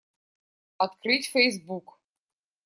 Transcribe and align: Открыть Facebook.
Открыть 0.77 1.27
Facebook. 1.27 1.99